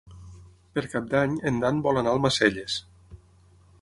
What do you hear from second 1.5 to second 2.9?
en Dan vol anar a Almacelles.